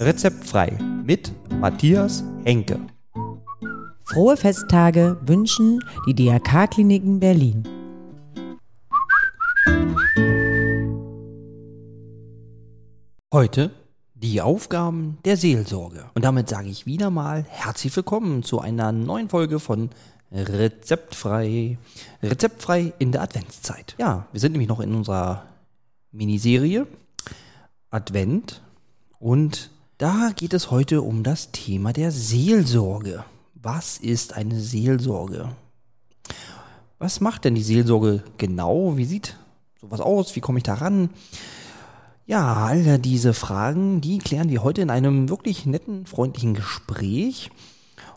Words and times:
Rezeptfrei 0.00 0.78
mit 1.04 1.32
Matthias 1.58 2.22
Henke. 2.44 2.78
Frohe 4.04 4.36
Festtage 4.36 5.18
wünschen 5.22 5.80
die 6.06 6.14
DRK-Kliniken 6.14 7.18
Berlin. 7.18 7.64
Heute 13.32 13.72
die 14.14 14.40
Aufgaben 14.40 15.18
der 15.24 15.36
Seelsorge. 15.36 16.04
Und 16.14 16.24
damit 16.24 16.48
sage 16.48 16.68
ich 16.68 16.86
wieder 16.86 17.10
mal 17.10 17.44
herzlich 17.48 17.94
willkommen 17.96 18.44
zu 18.44 18.60
einer 18.60 18.92
neuen 18.92 19.28
Folge 19.28 19.58
von 19.58 19.90
Rezeptfrei. 20.30 21.76
Rezeptfrei 22.22 22.92
in 23.00 23.10
der 23.10 23.22
Adventszeit. 23.22 23.96
Ja, 23.98 24.28
wir 24.30 24.38
sind 24.38 24.52
nämlich 24.52 24.68
noch 24.68 24.78
in 24.78 24.94
unserer 24.94 25.46
Miniserie 26.12 26.86
Advent 27.90 28.62
und 29.18 29.70
da 29.98 30.30
geht 30.34 30.54
es 30.54 30.70
heute 30.70 31.02
um 31.02 31.24
das 31.24 31.50
Thema 31.50 31.92
der 31.92 32.12
Seelsorge. 32.12 33.24
Was 33.54 33.98
ist 33.98 34.32
eine 34.34 34.60
Seelsorge? 34.60 35.50
Was 37.00 37.20
macht 37.20 37.44
denn 37.44 37.56
die 37.56 37.64
Seelsorge 37.64 38.22
genau? 38.38 38.96
Wie 38.96 39.04
sieht 39.04 39.36
sowas 39.80 40.00
aus? 40.00 40.36
Wie 40.36 40.40
komme 40.40 40.58
ich 40.58 40.62
da 40.62 40.74
ran? 40.74 41.10
Ja, 42.26 42.64
all 42.64 42.98
diese 43.00 43.34
Fragen, 43.34 44.00
die 44.00 44.18
klären 44.18 44.50
wir 44.50 44.62
heute 44.62 44.82
in 44.82 44.90
einem 44.90 45.28
wirklich 45.28 45.66
netten, 45.66 46.06
freundlichen 46.06 46.54
Gespräch. 46.54 47.50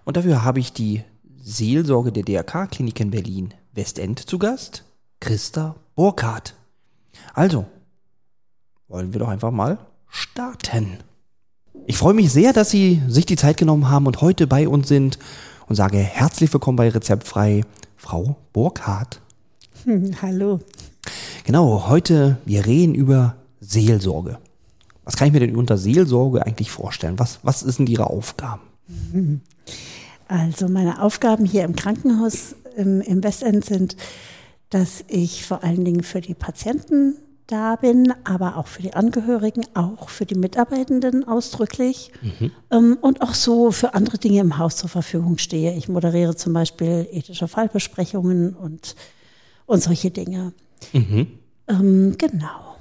Und 0.06 0.18
dafür 0.18 0.44
habe 0.44 0.60
ich 0.60 0.74
die 0.74 1.04
Seelsorge 1.42 2.12
der 2.12 2.24
DRK-Klinik 2.24 3.00
in 3.00 3.10
Berlin 3.10 3.54
Westend 3.74 4.20
zu 4.20 4.38
Gast, 4.38 4.84
Christa 5.20 5.76
Burkhardt. 5.96 6.54
Also, 7.34 7.66
wollen 8.88 9.14
wir 9.14 9.20
doch 9.20 9.30
einfach 9.30 9.52
mal 9.52 9.80
starten. 10.10 11.00
Ich 11.88 11.98
freue 11.98 12.14
mich 12.14 12.32
sehr, 12.32 12.54
dass 12.54 12.70
Sie 12.70 13.02
sich 13.08 13.26
die 13.26 13.36
Zeit 13.36 13.58
genommen 13.58 13.90
haben 13.90 14.06
und 14.06 14.22
heute 14.22 14.48
bei 14.48 14.68
uns 14.68 14.88
sind 14.88 15.18
und 15.68 15.76
sage 15.76 15.98
herzlich 15.98 16.54
willkommen 16.54 16.76
bei 16.76 16.90
Rezeptfrei, 16.90 17.64
Frau 17.98 18.38
Burkhardt. 18.54 19.20
Hallo. 20.22 20.60
Genau, 21.44 21.88
heute, 21.88 22.38
wir 22.46 22.66
reden 22.66 22.94
über 22.94 23.36
Seelsorge. 23.60 24.38
Was 25.04 25.16
kann 25.18 25.28
ich 25.28 25.34
mir 25.34 25.40
denn 25.40 25.56
unter 25.56 25.78
Seelsorge 25.78 26.46
eigentlich 26.46 26.72
vorstellen? 26.72 27.18
Was, 27.18 27.40
was 27.44 27.62
sind 27.62 27.90
Ihre 27.90 28.08
Aufgaben? 28.08 28.62
Also 30.28 30.70
meine 30.70 31.02
Aufgaben 31.02 31.46
hier 31.46 31.64
im 31.64 31.76
Krankenhaus 31.76 32.56
im, 32.78 33.02
im 33.02 33.24
Westend 33.24 33.66
sind, 33.66 33.98
dass 34.70 35.04
ich 35.08 35.46
vor 35.46 35.64
allen 35.64 35.84
Dingen 35.84 36.04
für 36.04 36.22
die 36.22 36.36
Patienten 36.36 37.16
da 37.52 37.76
bin, 37.76 38.14
aber 38.24 38.58
auch 38.58 38.68
für 38.68 38.82
die 38.82 38.94
Angehörigen, 38.94 39.66
auch 39.74 40.10
für 40.10 40.26
die 40.26 40.36
Mitarbeitenden 40.36 41.28
ausdrücklich 41.28 42.12
mhm. 42.22 42.52
ähm, 42.72 42.98
und 43.02 43.22
auch 43.22 43.34
so 43.34 43.72
für 43.72 43.94
andere 43.94 44.18
Dinge 44.18 44.40
im 44.40 44.58
Haus 44.58 44.78
zur 44.78 44.90
Verfügung 44.90 45.38
stehe. 45.38 45.76
Ich 45.76 45.90
moderiere 45.90 46.36
zum 46.36 46.54
Beispiel 46.54 47.08
ethische 47.12 47.48
Fallbesprechungen 47.48 48.54
und, 48.54 48.96
und 49.66 49.84
solche 49.84 50.12
Dinge. 50.12 50.54
Mhm. 50.94 51.28
Ähm, 51.68 52.16
genau. 52.18 52.78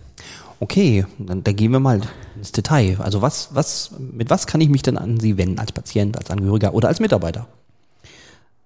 Okay, 0.61 1.07
dann, 1.19 1.43
dann 1.43 1.57
gehen 1.57 1.73
wir 1.73 1.81
mal 1.81 2.01
ins 2.37 2.53
Detail. 2.53 2.99
Also 3.01 3.23
was, 3.23 3.55
was, 3.55 3.93
mit 3.99 4.31
was 4.31 4.47
kann 4.47 4.61
ich 4.61 4.69
mich 4.69 4.83
denn 4.83 4.99
an 4.99 5.19
Sie 5.19 5.37
wenden 5.39 5.59
als 5.59 5.73
Patient, 5.73 6.17
als 6.19 6.31
Angehöriger 6.31 6.75
oder 6.75 6.89
als 6.89 7.01
Mitarbeiter? 7.01 7.49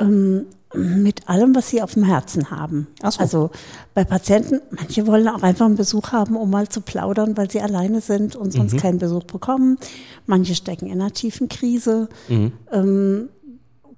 Ähm, 0.00 0.46
mit 0.76 1.28
allem, 1.28 1.54
was 1.54 1.70
sie 1.70 1.82
auf 1.82 1.94
dem 1.94 2.04
Herzen 2.04 2.50
haben. 2.50 2.86
So. 3.02 3.20
Also 3.20 3.50
bei 3.94 4.04
Patienten, 4.04 4.60
manche 4.70 5.06
wollen 5.06 5.28
auch 5.28 5.42
einfach 5.42 5.66
einen 5.66 5.76
Besuch 5.76 6.12
haben, 6.12 6.36
um 6.36 6.50
mal 6.50 6.68
zu 6.68 6.80
plaudern, 6.80 7.36
weil 7.36 7.50
sie 7.50 7.60
alleine 7.60 8.00
sind 8.00 8.36
und 8.36 8.52
sonst 8.52 8.74
mhm. 8.74 8.78
keinen 8.78 8.98
Besuch 8.98 9.24
bekommen. 9.24 9.78
Manche 10.26 10.54
stecken 10.54 10.86
in 10.86 11.00
einer 11.00 11.12
tiefen 11.12 11.48
Krise. 11.48 12.08
Mhm. 12.28 12.52
Ähm, 12.72 13.28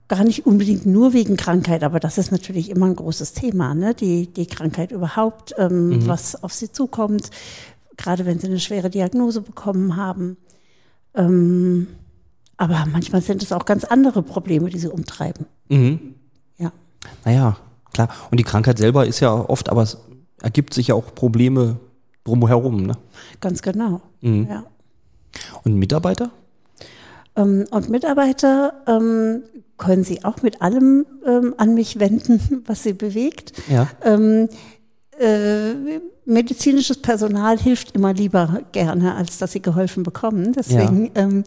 gar 0.08 0.24
nicht 0.24 0.46
unbedingt 0.46 0.86
nur 0.86 1.12
wegen 1.12 1.36
Krankheit, 1.36 1.82
aber 1.82 1.98
das 1.98 2.18
ist 2.18 2.30
natürlich 2.30 2.70
immer 2.70 2.86
ein 2.86 2.96
großes 2.96 3.32
Thema, 3.32 3.74
ne? 3.74 3.94
die, 3.94 4.28
die 4.28 4.46
Krankheit 4.46 4.92
überhaupt, 4.92 5.54
ähm, 5.58 5.88
mhm. 5.88 6.06
was 6.06 6.42
auf 6.42 6.52
sie 6.52 6.70
zukommt, 6.70 7.30
gerade 7.96 8.24
wenn 8.24 8.38
sie 8.38 8.46
eine 8.46 8.60
schwere 8.60 8.88
Diagnose 8.88 9.40
bekommen 9.40 9.96
haben. 9.96 10.36
Ähm, 11.14 11.88
aber 12.56 12.86
manchmal 12.90 13.20
sind 13.20 13.42
es 13.42 13.52
auch 13.52 13.64
ganz 13.64 13.84
andere 13.84 14.22
Probleme, 14.22 14.70
die 14.70 14.78
sie 14.78 14.88
umtreiben. 14.88 15.46
Mhm. 15.68 16.14
Naja, 17.24 17.56
klar. 17.92 18.08
Und 18.30 18.38
die 18.38 18.44
Krankheit 18.44 18.78
selber 18.78 19.06
ist 19.06 19.20
ja 19.20 19.32
oft, 19.32 19.68
aber 19.68 19.82
es 19.82 19.98
ergibt 20.42 20.74
sich 20.74 20.88
ja 20.88 20.94
auch 20.94 21.14
Probleme 21.14 21.76
drumherum, 22.24 22.82
ne? 22.82 22.96
Ganz 23.40 23.62
genau. 23.62 24.00
Mhm. 24.20 24.46
Ja. 24.50 24.64
Und 25.64 25.74
Mitarbeiter? 25.74 26.30
Ähm, 27.36 27.66
und 27.70 27.88
Mitarbeiter 27.88 28.72
ähm, 28.86 29.42
können 29.76 30.04
Sie 30.04 30.24
auch 30.24 30.42
mit 30.42 30.62
allem 30.62 31.06
ähm, 31.24 31.54
an 31.58 31.74
mich 31.74 31.98
wenden, 31.98 32.62
was 32.66 32.82
Sie 32.82 32.92
bewegt. 32.92 33.52
Ja. 33.68 33.88
Äh, 35.18 36.00
medizinisches 36.26 36.98
Personal 36.98 37.58
hilft 37.58 37.92
immer 37.92 38.12
lieber 38.12 38.60
gerne, 38.72 39.14
als 39.14 39.38
dass 39.38 39.52
sie 39.52 39.62
geholfen 39.62 40.02
bekommen. 40.02 40.52
Deswegen 40.52 41.06
ja. 41.06 41.22
ähm, 41.22 41.44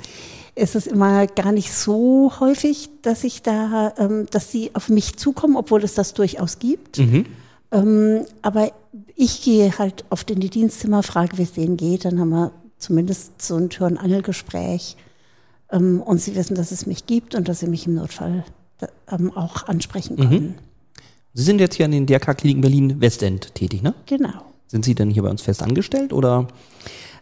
ist 0.56 0.75
es 0.75 0.88
immer 0.88 1.28
gar 1.28 1.52
nicht 1.52 1.74
so 1.74 2.31
häufig, 2.40 2.90
dass 3.02 3.24
ich 3.24 3.41
da, 3.41 3.94
ähm, 3.97 4.28
dass 4.31 4.52
sie 4.52 4.72
auf 4.74 4.90
mich 4.90 5.18
zukommen, 5.18 5.56
obwohl 5.56 5.84
es 5.84 5.94
das 5.94 6.13
durchaus 6.13 6.59
gibt. 6.59 6.97
Mhm. 6.97 7.25
Ähm, 7.72 8.25
aber 8.41 8.72
ich 9.16 9.44
gehe 9.44 9.78
halt 9.78 10.06
oft 10.09 10.31
in 10.31 10.40
die 10.40 10.50
Dienstzimmer, 10.50 11.03
frage, 11.03 11.38
wie 11.38 11.44
es 11.44 11.53
denen 11.53 11.78
geht, 11.78 12.06
dann 12.06 12.19
haben 12.19 12.30
wir 12.30 12.51
zumindest 12.78 13.41
so 13.41 13.56
ein 13.56 13.69
Tür- 13.69 13.88
und 13.88 13.97
Angelgespräch. 13.97 14.96
Ähm, 15.72 16.01
und 16.01 16.19
sie 16.19 16.36
wissen, 16.36 16.56
dass 16.56 16.72
es 16.72 16.86
mich 16.86 17.06
gibt 17.06 17.36
und 17.36 17.47
dass 17.47 17.59
sie 17.59 17.68
mich 17.68 17.86
im 17.86 17.96
Notfall 17.96 18.44
ähm, 19.12 19.36
auch 19.36 19.68
ansprechen 19.68 20.16
mhm. 20.16 20.22
können. 20.22 20.44
Mhm. 20.44 20.56
Sie 21.34 21.44
sind 21.44 21.60
jetzt 21.60 21.76
hier 21.76 21.86
an 21.86 21.92
den 21.92 22.06
DRK-Kliniken 22.06 22.62
Berlin-Westend 22.62 23.54
tätig, 23.56 23.84
ne? 23.84 23.94
Genau. 24.06 24.46
Sind 24.68 24.86
Sie 24.86 24.96
denn 24.96 25.10
hier 25.10 25.24
bei 25.24 25.30
uns 25.30 25.42
fest 25.42 25.62
angestellt 25.62 26.14
oder? 26.14 26.48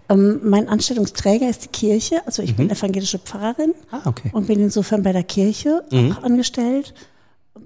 Ähm, 0.10 0.40
mein 0.44 0.70
Anstellungsträger 0.70 1.50
ist 1.50 1.66
die 1.66 1.70
Kirche, 1.70 2.26
also 2.26 2.42
ich 2.42 2.52
mhm. 2.52 2.58
bin 2.58 2.70
evangelische 2.70 3.20
Pfarrerin 3.20 3.74
ah, 3.92 4.02
okay. 4.06 4.30
und 4.32 4.48
bin 4.48 4.60
insofern 4.60 5.04
bei 5.04 5.12
der 5.12 5.24
Kirche 5.24 5.84
mhm. 5.92 6.14
auch 6.14 6.24
angestellt. 6.24 6.94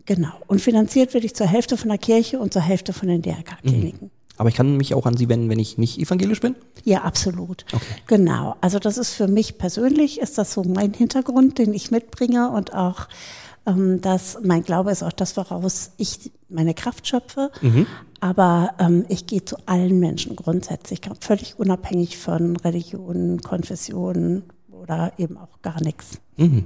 Genau. 0.05 0.31
Und 0.47 0.61
finanziert 0.61 1.13
werde 1.13 1.25
ich 1.25 1.35
zur 1.35 1.47
Hälfte 1.47 1.77
von 1.77 1.89
der 1.89 1.97
Kirche 1.97 2.39
und 2.39 2.53
zur 2.53 2.61
Hälfte 2.61 2.93
von 2.93 3.07
den 3.07 3.21
DRK-Kliniken. 3.21 4.07
Mhm. 4.07 4.11
Aber 4.37 4.49
ich 4.49 4.55
kann 4.55 4.77
mich 4.77 4.95
auch 4.95 5.05
an 5.05 5.17
Sie 5.17 5.29
wenden, 5.29 5.49
wenn 5.49 5.59
ich 5.59 5.77
nicht 5.77 5.99
evangelisch 5.99 6.39
bin? 6.39 6.55
Ja, 6.83 7.01
absolut. 7.03 7.65
Okay. 7.71 7.85
Genau. 8.07 8.55
Also 8.59 8.79
das 8.79 8.97
ist 8.97 9.13
für 9.13 9.27
mich 9.27 9.59
persönlich, 9.59 10.19
ist 10.19 10.39
das 10.39 10.53
so 10.53 10.63
mein 10.63 10.93
Hintergrund, 10.93 11.59
den 11.59 11.75
ich 11.75 11.91
mitbringe 11.91 12.49
und 12.49 12.73
auch 12.73 13.07
ähm, 13.65 14.01
dass 14.01 14.39
mein 14.43 14.63
Glaube 14.63 14.91
ist 14.91 15.03
auch 15.03 15.11
das, 15.11 15.37
woraus 15.37 15.91
ich 15.97 16.31
meine 16.49 16.73
Kraft 16.73 17.07
schöpfe. 17.07 17.51
Mhm. 17.61 17.85
Aber 18.19 18.73
ähm, 18.79 19.05
ich 19.09 19.25
gehe 19.25 19.43
zu 19.43 19.57
allen 19.65 19.99
Menschen 19.99 20.35
grundsätzlich, 20.35 21.01
völlig 21.19 21.57
unabhängig 21.57 22.17
von 22.17 22.55
Religionen, 22.57 23.41
Konfessionen 23.41 24.43
oder 24.71 25.13
eben 25.17 25.37
auch 25.37 25.61
gar 25.61 25.81
nichts. 25.83 26.19
Mhm. 26.37 26.65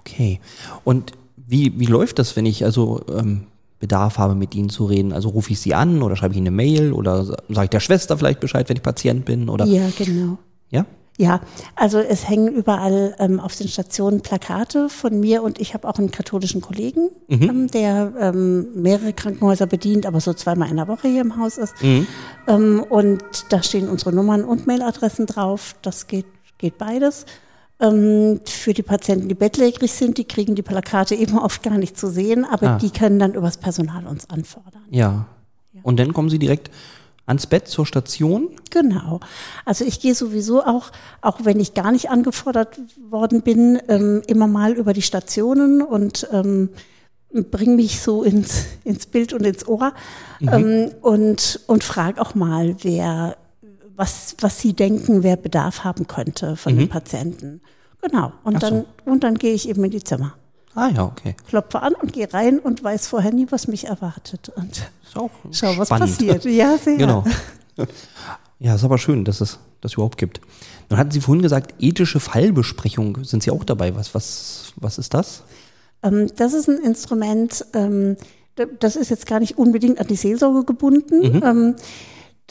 Okay. 0.00 0.40
Und 0.84 1.12
wie, 1.36 1.78
wie 1.78 1.86
läuft 1.86 2.18
das, 2.18 2.36
wenn 2.36 2.46
ich 2.46 2.64
also 2.64 3.00
ähm, 3.08 3.46
Bedarf 3.78 4.18
habe, 4.18 4.34
mit 4.34 4.54
Ihnen 4.54 4.68
zu 4.68 4.86
reden? 4.86 5.12
Also 5.12 5.28
rufe 5.30 5.52
ich 5.52 5.60
Sie 5.60 5.74
an 5.74 6.02
oder 6.02 6.16
schreibe 6.16 6.34
ich 6.34 6.38
Ihnen 6.38 6.48
eine 6.48 6.56
Mail 6.56 6.92
oder 6.92 7.24
sage 7.24 7.64
ich 7.64 7.70
der 7.70 7.80
Schwester 7.80 8.18
vielleicht 8.18 8.40
Bescheid, 8.40 8.68
wenn 8.68 8.76
ich 8.76 8.82
Patient 8.82 9.24
bin? 9.24 9.48
Oder? 9.48 9.64
Ja, 9.64 9.88
genau. 9.96 10.38
Ja? 10.70 10.86
Ja, 11.20 11.40
also 11.74 11.98
es 11.98 12.28
hängen 12.28 12.46
überall 12.46 13.16
ähm, 13.18 13.40
auf 13.40 13.56
den 13.56 13.66
Stationen 13.66 14.20
Plakate 14.20 14.88
von 14.88 15.18
mir 15.18 15.42
und 15.42 15.60
ich 15.60 15.74
habe 15.74 15.88
auch 15.88 15.98
einen 15.98 16.12
katholischen 16.12 16.60
Kollegen, 16.60 17.10
mhm. 17.26 17.42
ähm, 17.42 17.70
der 17.72 18.12
ähm, 18.20 18.68
mehrere 18.80 19.12
Krankenhäuser 19.12 19.66
bedient, 19.66 20.06
aber 20.06 20.20
so 20.20 20.32
zweimal 20.32 20.70
in 20.70 20.76
der 20.76 20.86
Woche 20.86 21.08
hier 21.08 21.22
im 21.22 21.36
Haus 21.36 21.58
ist. 21.58 21.74
Mhm. 21.82 22.06
Ähm, 22.46 22.86
und 22.88 23.24
da 23.50 23.64
stehen 23.64 23.88
unsere 23.88 24.12
Nummern 24.12 24.44
und 24.44 24.68
Mailadressen 24.68 25.26
drauf. 25.26 25.74
Das 25.82 26.06
geht, 26.06 26.26
geht 26.56 26.78
beides. 26.78 27.26
Ähm, 27.80 28.40
für 28.44 28.72
die 28.72 28.84
Patienten, 28.84 29.28
die 29.28 29.34
bettlägerig 29.34 29.92
sind, 29.92 30.18
die 30.18 30.24
kriegen 30.24 30.54
die 30.54 30.62
Plakate 30.62 31.16
eben 31.16 31.36
oft 31.40 31.64
gar 31.64 31.78
nicht 31.78 31.98
zu 31.98 32.06
sehen, 32.06 32.44
aber 32.44 32.68
ah. 32.68 32.78
die 32.78 32.90
können 32.90 33.18
dann 33.18 33.34
übers 33.34 33.56
Personal 33.56 34.06
uns 34.06 34.30
anfordern. 34.30 34.82
Ja. 34.90 35.26
ja. 35.72 35.80
Und 35.82 35.98
dann 35.98 36.12
kommen 36.12 36.28
sie 36.28 36.38
direkt 36.38 36.70
ans 37.28 37.46
Bett 37.46 37.68
zur 37.68 37.86
Station? 37.86 38.50
Genau. 38.70 39.20
Also 39.64 39.84
ich 39.84 40.00
gehe 40.00 40.14
sowieso 40.14 40.62
auch, 40.64 40.90
auch 41.20 41.40
wenn 41.44 41.60
ich 41.60 41.74
gar 41.74 41.92
nicht 41.92 42.10
angefordert 42.10 42.80
worden 43.10 43.42
bin, 43.42 43.80
ähm, 43.88 44.22
immer 44.26 44.46
mal 44.46 44.72
über 44.72 44.92
die 44.92 45.02
Stationen 45.02 45.82
und 45.82 46.28
ähm, 46.32 46.70
bringe 47.50 47.76
mich 47.76 48.00
so 48.00 48.22
ins, 48.22 48.66
ins 48.84 49.06
Bild 49.06 49.32
und 49.32 49.44
ins 49.44 49.66
Ohr 49.68 49.92
mhm. 50.40 50.48
ähm, 50.48 50.90
und, 51.02 51.60
und 51.66 51.84
frage 51.84 52.20
auch 52.20 52.34
mal, 52.34 52.76
wer, 52.82 53.36
was, 53.94 54.36
was 54.40 54.60
sie 54.60 54.72
denken, 54.72 55.22
wer 55.22 55.36
Bedarf 55.36 55.84
haben 55.84 56.06
könnte 56.06 56.56
von 56.56 56.74
mhm. 56.74 56.78
den 56.78 56.88
Patienten. 56.88 57.60
Genau. 58.00 58.32
Und 58.44 58.60
so. 58.60 58.70
dann, 58.70 58.84
und 59.04 59.24
dann 59.24 59.34
gehe 59.34 59.54
ich 59.54 59.68
eben 59.68 59.84
in 59.84 59.90
die 59.90 60.02
Zimmer. 60.02 60.34
Ah 60.74 60.88
ja, 60.88 61.04
okay. 61.04 61.34
Klopfe 61.48 61.80
an 61.82 61.94
und 61.94 62.12
gehe 62.12 62.32
rein 62.32 62.58
und 62.58 62.84
weiß 62.84 63.08
vorher 63.08 63.32
nie, 63.32 63.46
was 63.50 63.68
mich 63.68 63.86
erwartet. 63.86 64.50
Und 64.54 64.90
schau, 65.12 65.30
was 65.76 65.88
passiert. 65.88 66.44
Ja, 66.44 66.78
sehr. 66.78 66.96
Genau. 66.96 67.24
Ja, 68.60 68.74
ist 68.74 68.84
aber 68.84 68.98
schön, 68.98 69.24
dass 69.24 69.40
es 69.40 69.58
das 69.80 69.94
überhaupt 69.94 70.18
gibt. 70.18 70.40
Nun 70.90 70.98
hatten 70.98 71.10
Sie 71.10 71.20
vorhin 71.20 71.42
gesagt, 71.42 71.74
ethische 71.78 72.20
Fallbesprechung. 72.20 73.24
Sind 73.24 73.42
Sie 73.42 73.50
auch 73.50 73.64
dabei? 73.64 73.94
Was, 73.94 74.14
was, 74.14 74.72
was 74.76 74.98
ist 74.98 75.14
das? 75.14 75.42
Ähm, 76.02 76.28
das 76.36 76.54
ist 76.54 76.68
ein 76.68 76.78
Instrument, 76.78 77.64
ähm, 77.74 78.16
das 78.80 78.96
ist 78.96 79.10
jetzt 79.10 79.26
gar 79.26 79.38
nicht 79.38 79.58
unbedingt 79.58 80.00
an 80.00 80.06
die 80.08 80.16
Seelsorge 80.16 80.64
gebunden. 80.64 81.36
Mhm. 81.36 81.42
Ähm, 81.44 81.76
äh, 81.76 81.82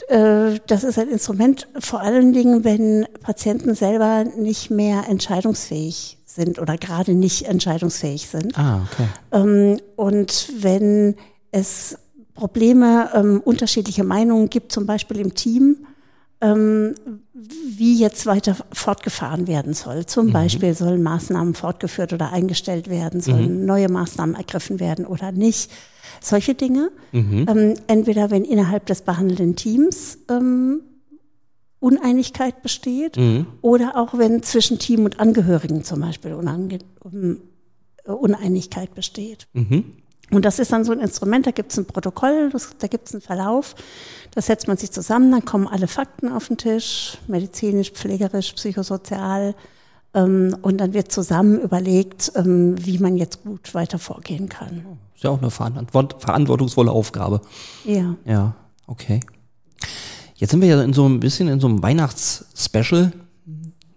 das 0.08 0.84
ist 0.84 0.98
ein 0.98 1.08
Instrument 1.08 1.68
vor 1.78 2.00
allen 2.00 2.32
Dingen, 2.32 2.64
wenn 2.64 3.06
Patienten 3.20 3.74
selber 3.74 4.24
nicht 4.24 4.70
mehr 4.70 5.08
entscheidungsfähig 5.08 6.18
sind 6.24 6.58
oder 6.58 6.76
gerade 6.76 7.14
nicht 7.14 7.46
entscheidungsfähig 7.46 8.28
sind. 8.28 8.56
Ah, 8.56 8.86
okay. 8.90 9.08
Ähm, 9.32 9.80
und 9.96 10.52
wenn 10.60 11.16
es 11.50 11.98
Probleme, 12.34 13.10
ähm, 13.14 13.42
unterschiedliche 13.44 14.04
Meinungen 14.04 14.48
gibt, 14.48 14.70
zum 14.70 14.86
Beispiel 14.86 15.18
im 15.18 15.34
Team, 15.34 15.87
ähm, 16.40 16.94
wie 17.32 17.98
jetzt 17.98 18.26
weiter 18.26 18.56
fortgefahren 18.72 19.46
werden 19.46 19.74
soll. 19.74 20.06
Zum 20.06 20.26
mhm. 20.26 20.32
Beispiel 20.32 20.74
sollen 20.74 21.02
Maßnahmen 21.02 21.54
fortgeführt 21.54 22.12
oder 22.12 22.32
eingestellt 22.32 22.88
werden, 22.88 23.20
sollen 23.20 23.60
mhm. 23.60 23.66
neue 23.66 23.88
Maßnahmen 23.88 24.36
ergriffen 24.36 24.80
werden 24.80 25.06
oder 25.06 25.32
nicht. 25.32 25.70
Solche 26.20 26.54
Dinge. 26.54 26.90
Mhm. 27.12 27.46
Ähm, 27.48 27.74
entweder 27.86 28.30
wenn 28.30 28.44
innerhalb 28.44 28.86
des 28.86 29.02
behandelnden 29.02 29.56
Teams 29.56 30.18
ähm, 30.30 30.82
Uneinigkeit 31.80 32.62
besteht 32.62 33.16
mhm. 33.16 33.46
oder 33.62 33.96
auch 33.96 34.16
wenn 34.18 34.42
zwischen 34.42 34.78
Team 34.78 35.04
und 35.04 35.20
Angehörigen 35.20 35.84
zum 35.84 36.00
Beispiel 36.00 36.34
Unange 36.34 36.78
um, 37.00 37.38
äh, 38.04 38.10
Uneinigkeit 38.10 38.94
besteht. 38.94 39.46
Und 40.30 40.44
das 40.44 40.58
ist 40.58 40.72
dann 40.72 40.84
so 40.84 40.92
ein 40.92 41.00
Instrument, 41.00 41.46
da 41.46 41.52
gibt 41.52 41.72
es 41.72 41.78
ein 41.78 41.86
Protokoll, 41.86 42.50
das, 42.50 42.70
da 42.78 42.86
gibt 42.86 43.08
es 43.08 43.14
einen 43.14 43.22
Verlauf, 43.22 43.74
da 44.34 44.42
setzt 44.42 44.68
man 44.68 44.76
sich 44.76 44.90
zusammen, 44.90 45.30
dann 45.32 45.44
kommen 45.44 45.66
alle 45.66 45.86
Fakten 45.86 46.30
auf 46.30 46.48
den 46.48 46.58
Tisch, 46.58 47.16
medizinisch, 47.28 47.92
pflegerisch, 47.92 48.52
psychosozial, 48.52 49.54
ähm, 50.14 50.56
und 50.62 50.78
dann 50.78 50.94
wird 50.94 51.12
zusammen 51.12 51.60
überlegt, 51.60 52.32
ähm, 52.34 52.74
wie 52.84 52.98
man 52.98 53.16
jetzt 53.16 53.44
gut 53.44 53.74
weiter 53.74 53.98
vorgehen 53.98 54.48
kann. 54.48 54.84
Ist 55.14 55.24
ja 55.24 55.30
auch 55.30 55.40
eine 55.40 55.50
verantwortungsvolle 55.50 56.90
Aufgabe. 56.90 57.40
Ja. 57.84 58.14
Ja, 58.24 58.54
okay. 58.86 59.20
Jetzt 60.34 60.52
sind 60.52 60.60
wir 60.60 60.68
ja 60.68 60.82
in 60.82 60.92
so 60.92 61.06
ein 61.06 61.20
bisschen 61.20 61.48
in 61.48 61.60
so 61.60 61.66
einem 61.66 61.82
Weihnachtsspecial. 61.82 63.12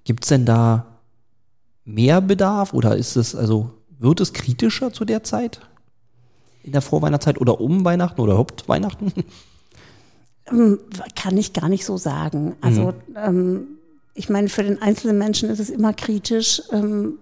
Gibt 0.04 0.24
es 0.24 0.30
denn 0.30 0.46
da 0.46 0.88
mehr 1.86 2.20
Bedarf 2.22 2.74
oder 2.74 2.96
ist 2.98 3.16
es, 3.16 3.36
also 3.36 3.72
wird 4.00 4.20
es 4.20 4.34
kritischer 4.34 4.92
zu 4.92 5.06
der 5.06 5.24
Zeit? 5.24 5.62
In 6.64 6.72
der 6.72 6.82
Vorweihnachtszeit 6.82 7.40
oder 7.40 7.60
um 7.60 7.84
Weihnachten 7.86 8.22
oder 8.22 8.38
Hauptweihnachten? 8.38 9.14
Ähm, 10.52 10.80
kann 11.16 11.38
ich 11.38 11.54
gar 11.54 11.70
nicht 11.70 11.86
so 11.86 11.98
sagen. 11.98 12.56
Also 12.62 12.94
mhm. 13.08 13.16
ähm, 13.16 13.68
ich 14.14 14.30
meine, 14.30 14.50
für 14.50 14.64
den 14.64 14.82
einzelnen 14.82 15.18
Menschen 15.18 15.50
ist 15.50 15.60
es 15.60 15.70
immer 15.70 15.94
kritisch, 15.94 16.62
ähm, 16.72 17.20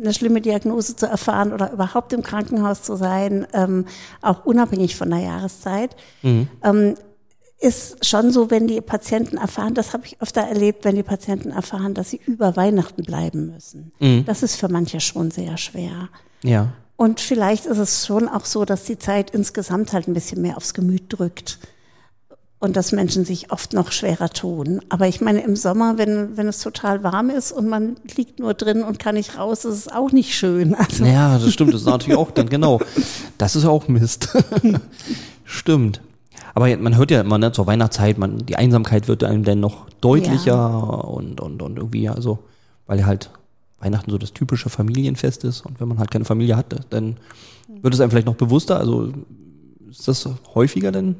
eine 0.00 0.12
schlimme 0.12 0.40
Diagnose 0.40 0.96
zu 0.96 1.06
erfahren 1.06 1.52
oder 1.52 1.72
überhaupt 1.72 2.12
im 2.12 2.22
Krankenhaus 2.22 2.82
zu 2.82 2.96
sein, 2.96 3.46
ähm, 3.52 3.86
auch 4.22 4.44
unabhängig 4.44 4.96
von 4.96 5.10
der 5.10 5.20
Jahreszeit. 5.20 5.94
Mhm. 6.22 6.48
Ähm, 6.62 6.94
ist 7.60 8.04
schon 8.04 8.30
so, 8.30 8.50
wenn 8.50 8.66
die 8.66 8.80
Patienten 8.80 9.38
erfahren, 9.38 9.74
das 9.74 9.92
habe 9.92 10.04
ich 10.04 10.20
öfter 10.20 10.42
erlebt, 10.42 10.84
wenn 10.84 10.96
die 10.96 11.02
Patienten 11.02 11.50
erfahren, 11.50 11.94
dass 11.94 12.10
sie 12.10 12.20
über 12.26 12.56
Weihnachten 12.56 13.04
bleiben 13.04 13.52
müssen. 13.52 13.92
Mhm. 14.00 14.24
Das 14.26 14.42
ist 14.42 14.56
für 14.56 14.68
manche 14.68 15.00
schon 15.00 15.30
sehr 15.30 15.56
schwer. 15.56 16.08
Ja. 16.42 16.72
Und 16.96 17.20
vielleicht 17.20 17.66
ist 17.66 17.78
es 17.78 18.06
schon 18.06 18.28
auch 18.28 18.44
so, 18.44 18.64
dass 18.64 18.84
die 18.84 18.98
Zeit 18.98 19.30
insgesamt 19.30 19.92
halt 19.92 20.06
ein 20.06 20.14
bisschen 20.14 20.40
mehr 20.42 20.56
aufs 20.56 20.74
Gemüt 20.74 21.04
drückt 21.08 21.58
und 22.64 22.76
dass 22.76 22.92
Menschen 22.92 23.26
sich 23.26 23.52
oft 23.52 23.74
noch 23.74 23.92
schwerer 23.92 24.30
tun. 24.30 24.80
Aber 24.88 25.06
ich 25.06 25.20
meine, 25.20 25.42
im 25.42 25.54
Sommer, 25.54 25.98
wenn, 25.98 26.36
wenn 26.36 26.48
es 26.48 26.60
total 26.60 27.02
warm 27.02 27.28
ist 27.28 27.52
und 27.52 27.68
man 27.68 27.96
liegt 28.16 28.38
nur 28.38 28.54
drin 28.54 28.82
und 28.82 28.98
kann 28.98 29.16
nicht 29.16 29.36
raus, 29.38 29.66
ist 29.66 29.74
es 29.74 29.88
auch 29.88 30.12
nicht 30.12 30.34
schön. 30.34 30.74
Also. 30.84 31.04
Ja, 31.04 31.38
das 31.38 31.52
stimmt. 31.52 31.74
Das 31.74 31.82
ist 31.82 31.86
natürlich 31.86 32.18
auch 32.18 32.30
dann, 32.30 32.48
genau. 32.48 32.80
Das 33.38 33.54
ist 33.56 33.64
auch 33.64 33.88
Mist. 33.88 34.28
stimmt. 35.44 36.00
Aber 36.54 36.74
man 36.76 36.96
hört 36.96 37.10
ja 37.10 37.20
immer, 37.20 37.38
ne, 37.38 37.52
zur 37.52 37.66
Weihnachtszeit, 37.66 38.16
man, 38.16 38.38
die 38.38 38.56
Einsamkeit 38.56 39.08
wird 39.08 39.24
einem 39.24 39.44
dann 39.44 39.60
noch 39.60 39.86
deutlicher 40.00 40.54
ja. 40.54 40.76
und, 40.76 41.40
und, 41.40 41.60
und 41.60 41.78
irgendwie, 41.78 42.08
also, 42.08 42.38
weil 42.86 43.04
halt 43.04 43.30
Weihnachten 43.78 44.10
so 44.10 44.18
das 44.18 44.32
typische 44.32 44.70
Familienfest 44.70 45.44
ist 45.44 45.66
und 45.66 45.80
wenn 45.80 45.88
man 45.88 45.98
halt 45.98 46.10
keine 46.10 46.24
Familie 46.24 46.56
hatte, 46.56 46.80
dann 46.90 47.16
wird 47.68 47.94
es 47.94 48.00
einem 48.00 48.10
vielleicht 48.10 48.26
noch 48.26 48.36
bewusster. 48.36 48.78
Also 48.78 49.12
ist 49.90 50.08
das 50.08 50.28
häufiger 50.54 50.92
denn 50.92 51.16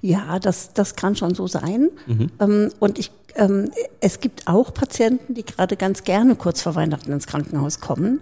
ja, 0.00 0.38
das, 0.38 0.72
das 0.74 0.96
kann 0.96 1.16
schon 1.16 1.34
so 1.34 1.46
sein. 1.46 1.90
Mhm. 2.06 2.30
Ähm, 2.38 2.70
und 2.78 2.98
ich, 2.98 3.10
ähm, 3.34 3.70
es 4.00 4.20
gibt 4.20 4.46
auch 4.46 4.72
Patienten, 4.72 5.34
die 5.34 5.44
gerade 5.44 5.76
ganz 5.76 6.04
gerne 6.04 6.36
kurz 6.36 6.62
vor 6.62 6.74
Weihnachten 6.74 7.12
ins 7.12 7.26
Krankenhaus 7.26 7.80
kommen 7.80 8.20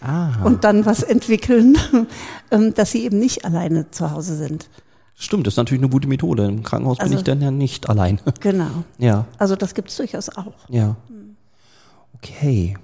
Aha. 0.00 0.44
und 0.44 0.64
dann 0.64 0.86
was 0.86 1.02
entwickeln, 1.02 1.76
ähm, 2.50 2.74
dass 2.74 2.92
sie 2.92 3.04
eben 3.04 3.18
nicht 3.18 3.44
alleine 3.44 3.90
zu 3.90 4.10
Hause 4.10 4.36
sind. 4.36 4.68
Stimmt, 5.14 5.46
das 5.46 5.54
ist 5.54 5.58
natürlich 5.58 5.82
eine 5.82 5.90
gute 5.90 6.06
Methode. 6.06 6.46
Im 6.46 6.62
Krankenhaus 6.62 7.00
also, 7.00 7.10
bin 7.10 7.18
ich 7.18 7.24
dann 7.24 7.42
ja 7.42 7.50
nicht 7.50 7.88
allein. 7.88 8.20
Genau. 8.40 8.84
Ja. 8.98 9.26
Also 9.38 9.56
das 9.56 9.74
gibt 9.74 9.90
es 9.90 9.96
durchaus 9.96 10.28
auch. 10.28 10.54
Ja. 10.68 10.96
Okay. 12.14 12.76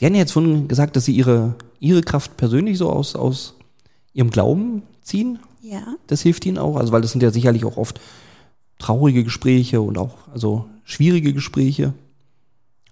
Sie 0.00 0.06
haben 0.06 0.14
ja 0.14 0.20
jetzt 0.20 0.32
schon 0.32 0.66
gesagt, 0.66 0.96
dass 0.96 1.04
Sie 1.04 1.12
Ihre, 1.12 1.56
Ihre 1.78 2.00
Kraft 2.00 2.38
persönlich 2.38 2.78
so 2.78 2.88
aus, 2.88 3.14
aus 3.14 3.52
Ihrem 4.14 4.30
Glauben 4.30 4.82
ziehen. 5.02 5.40
Ja. 5.60 5.94
Das 6.06 6.22
hilft 6.22 6.46
ihnen 6.46 6.56
auch, 6.56 6.76
also 6.76 6.90
weil 6.90 7.02
das 7.02 7.12
sind 7.12 7.22
ja 7.22 7.30
sicherlich 7.30 7.66
auch 7.66 7.76
oft 7.76 8.00
traurige 8.78 9.24
Gespräche 9.24 9.82
und 9.82 9.98
auch 9.98 10.16
also 10.32 10.64
schwierige 10.84 11.34
Gespräche. 11.34 11.92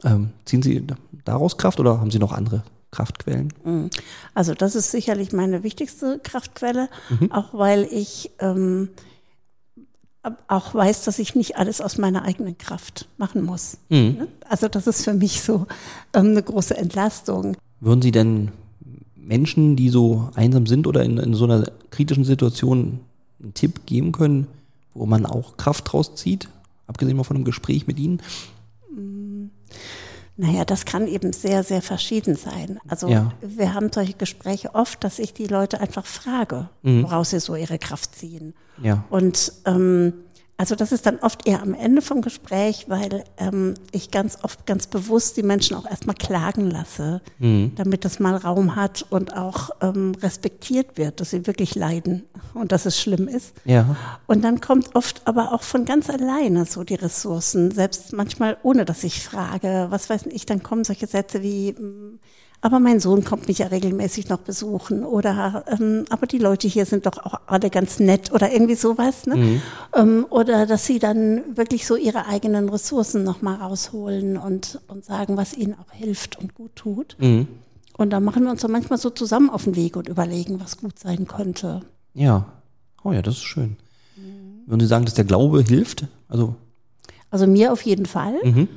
Ähm, 0.04 0.32
ziehen 0.44 0.60
Sie 0.60 0.86
daraus 1.24 1.56
Kraft 1.56 1.80
oder 1.80 1.98
haben 1.98 2.10
Sie 2.10 2.18
noch 2.18 2.32
andere 2.32 2.62
Kraftquellen? 2.90 3.54
Mhm. 3.64 3.88
Also 4.34 4.52
das 4.52 4.76
ist 4.76 4.90
sicherlich 4.90 5.32
meine 5.32 5.62
wichtigste 5.62 6.20
Kraftquelle, 6.22 6.90
mhm. 7.08 7.32
auch 7.32 7.54
weil 7.54 7.88
ich 7.90 8.32
ähm, 8.38 8.90
auch 10.48 10.74
weiß, 10.74 11.04
dass 11.04 11.18
ich 11.18 11.34
nicht 11.34 11.56
alles 11.56 11.80
aus 11.80 11.98
meiner 11.98 12.22
eigenen 12.22 12.58
Kraft 12.58 13.08
machen 13.16 13.42
muss. 13.44 13.78
Mhm. 13.88 14.16
Ne? 14.18 14.28
Also 14.48 14.68
das 14.68 14.86
ist 14.86 15.04
für 15.04 15.14
mich 15.14 15.42
so 15.42 15.66
ähm, 16.14 16.30
eine 16.30 16.42
große 16.42 16.76
Entlastung. 16.76 17.56
Würden 17.80 18.02
Sie 18.02 18.10
denn 18.10 18.50
Menschen, 19.14 19.76
die 19.76 19.90
so 19.90 20.30
einsam 20.34 20.66
sind 20.66 20.86
oder 20.86 21.02
in, 21.04 21.18
in 21.18 21.34
so 21.34 21.44
einer 21.44 21.64
kritischen 21.90 22.24
Situation 22.24 23.00
einen 23.42 23.54
Tipp 23.54 23.86
geben 23.86 24.12
können, 24.12 24.46
wo 24.94 25.06
man 25.06 25.26
auch 25.26 25.56
Kraft 25.56 25.92
draus 25.92 26.14
zieht, 26.14 26.48
abgesehen 26.86 27.16
mal 27.16 27.24
von 27.24 27.36
einem 27.36 27.44
Gespräch 27.44 27.86
mit 27.86 27.98
ihnen? 27.98 28.20
Naja, 30.40 30.64
das 30.64 30.84
kann 30.84 31.08
eben 31.08 31.32
sehr, 31.32 31.64
sehr 31.64 31.82
verschieden 31.82 32.36
sein. 32.36 32.78
Also 32.86 33.08
ja. 33.08 33.32
wir 33.40 33.74
haben 33.74 33.90
solche 33.92 34.14
Gespräche 34.14 34.72
oft, 34.72 35.02
dass 35.02 35.18
ich 35.18 35.34
die 35.34 35.48
Leute 35.48 35.80
einfach 35.80 36.06
frage, 36.06 36.68
mhm. 36.82 37.02
woraus 37.02 37.30
sie 37.30 37.40
so 37.40 37.56
ihre 37.56 37.80
Kraft 37.80 38.14
ziehen. 38.14 38.54
Ja. 38.80 39.02
Und 39.10 39.52
ähm, 39.66 40.12
also 40.60 40.74
das 40.74 40.90
ist 40.90 41.06
dann 41.06 41.20
oft 41.20 41.46
eher 41.46 41.62
am 41.62 41.72
Ende 41.72 42.02
vom 42.02 42.20
Gespräch, 42.20 42.86
weil 42.88 43.22
ähm, 43.36 43.74
ich 43.92 44.10
ganz 44.10 44.38
oft 44.42 44.66
ganz 44.66 44.88
bewusst 44.88 45.36
die 45.36 45.44
Menschen 45.44 45.76
auch 45.76 45.88
erstmal 45.88 46.16
klagen 46.16 46.68
lasse, 46.68 47.22
mhm. 47.38 47.72
damit 47.76 48.04
das 48.04 48.18
mal 48.18 48.34
Raum 48.34 48.74
hat 48.74 49.06
und 49.08 49.36
auch 49.36 49.70
ähm, 49.80 50.16
respektiert 50.20 50.98
wird, 50.98 51.20
dass 51.20 51.30
sie 51.30 51.46
wirklich 51.46 51.76
leiden 51.76 52.24
und 52.54 52.72
dass 52.72 52.86
es 52.86 53.00
schlimm 53.00 53.28
ist. 53.28 53.54
Ja. 53.64 53.94
Und 54.26 54.42
dann 54.42 54.60
kommt 54.60 54.96
oft 54.96 55.22
aber 55.26 55.52
auch 55.52 55.62
von 55.62 55.84
ganz 55.84 56.10
alleine 56.10 56.64
so 56.64 56.82
die 56.82 56.96
Ressourcen, 56.96 57.70
selbst 57.70 58.12
manchmal 58.12 58.56
ohne 58.64 58.84
dass 58.84 59.04
ich 59.04 59.22
frage, 59.22 59.86
was 59.90 60.10
weiß 60.10 60.26
ich, 60.26 60.44
dann 60.44 60.64
kommen 60.64 60.82
solche 60.82 61.06
Sätze 61.06 61.40
wie, 61.40 61.76
aber 62.60 62.80
mein 62.80 62.98
Sohn 62.98 63.24
kommt 63.24 63.46
mich 63.46 63.58
ja 63.58 63.68
regelmäßig 63.68 64.28
noch 64.28 64.40
besuchen 64.40 65.04
oder 65.04 65.64
ähm, 65.68 66.04
aber 66.10 66.26
die 66.26 66.38
Leute 66.38 66.66
hier 66.66 66.86
sind 66.86 67.06
doch 67.06 67.18
auch 67.24 67.34
alle 67.46 67.70
ganz 67.70 68.00
nett 68.00 68.32
oder 68.32 68.52
irgendwie 68.52 68.74
sowas. 68.74 69.26
Ne? 69.26 69.36
Mhm. 69.36 69.62
Ähm, 69.94 70.26
oder 70.30 70.66
dass 70.66 70.84
sie 70.84 70.98
dann 70.98 71.56
wirklich 71.56 71.86
so 71.86 71.94
ihre 71.94 72.26
eigenen 72.26 72.68
Ressourcen 72.68 73.22
nochmal 73.22 73.56
rausholen 73.56 74.36
und, 74.36 74.80
und 74.88 75.04
sagen, 75.04 75.36
was 75.36 75.56
ihnen 75.56 75.74
auch 75.74 75.92
hilft 75.92 76.38
und 76.38 76.54
gut 76.54 76.74
tut. 76.74 77.16
Mhm. 77.20 77.46
Und 77.96 78.10
da 78.10 78.20
machen 78.20 78.44
wir 78.44 78.50
uns 78.50 78.62
dann 78.62 78.72
manchmal 78.72 78.98
so 78.98 79.10
zusammen 79.10 79.50
auf 79.50 79.64
den 79.64 79.76
Weg 79.76 79.96
und 79.96 80.08
überlegen, 80.08 80.60
was 80.60 80.78
gut 80.78 80.98
sein 80.98 81.26
könnte. 81.26 81.82
Ja. 82.14 82.46
Oh 83.04 83.12
ja, 83.12 83.22
das 83.22 83.34
ist 83.34 83.44
schön. 83.44 83.76
Mhm. 84.16 84.62
Würden 84.66 84.80
Sie 84.80 84.86
sagen, 84.86 85.04
dass 85.04 85.14
der 85.14 85.24
Glaube 85.24 85.62
hilft? 85.62 86.06
Also, 86.28 86.56
also 87.30 87.46
mir 87.46 87.72
auf 87.72 87.82
jeden 87.82 88.06
Fall. 88.06 88.34
Mhm. 88.42 88.68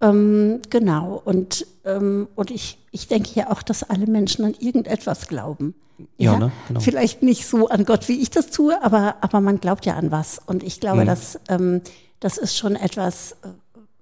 Ähm, 0.00 0.60
genau. 0.70 1.20
Und, 1.24 1.66
ähm, 1.84 2.28
und 2.34 2.50
ich, 2.50 2.78
ich 2.90 3.08
denke 3.08 3.30
ja 3.34 3.50
auch, 3.50 3.62
dass 3.62 3.82
alle 3.82 4.06
Menschen 4.06 4.44
an 4.44 4.54
irgendetwas 4.58 5.28
glauben. 5.28 5.74
Ja, 6.18 6.32
ja? 6.32 6.38
Ne? 6.38 6.52
Genau. 6.68 6.80
Vielleicht 6.80 7.22
nicht 7.22 7.46
so 7.46 7.68
an 7.68 7.84
Gott, 7.84 8.08
wie 8.08 8.20
ich 8.20 8.30
das 8.30 8.50
tue, 8.50 8.82
aber, 8.82 9.16
aber 9.20 9.40
man 9.40 9.60
glaubt 9.60 9.86
ja 9.86 9.94
an 9.94 10.10
was. 10.10 10.40
Und 10.44 10.62
ich 10.62 10.80
glaube, 10.80 11.02
mhm. 11.02 11.06
dass, 11.06 11.40
ähm, 11.48 11.80
das 12.20 12.38
ist 12.38 12.56
schon 12.56 12.76
etwas, 12.76 13.32
äh, 13.32 13.48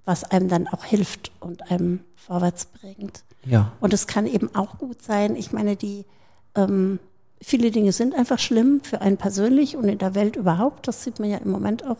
was 0.05 0.25
einem 0.25 0.49
dann 0.49 0.69
auch 0.69 0.85
hilft 0.85 1.31
und 1.41 1.71
einem 1.71 2.01
vorwärts 2.17 2.67
bringt. 2.67 3.23
Ja. 3.45 3.73
Und 3.81 3.93
es 3.93 4.07
kann 4.07 4.27
eben 4.27 4.55
auch 4.55 4.79
gut 4.79 5.03
sein. 5.03 5.37
Ich 5.37 5.53
meine, 5.53 5.77
die, 5.77 6.05
ähm, 6.55 6.99
viele 7.41 7.71
Dinge 7.71 7.93
sind 7.93 8.15
einfach 8.15 8.39
schlimm 8.39 8.81
für 8.83 9.01
einen 9.01 9.17
persönlich 9.17 9.77
und 9.77 9.89
in 9.89 9.99
der 9.99 10.15
Welt 10.15 10.37
überhaupt. 10.37 10.89
Das 10.89 11.05
sieht 11.05 11.21
man 11.21 11.31
ja 11.31 11.39
im 11.39 11.51
Moment 11.51 11.87
auch 11.87 11.99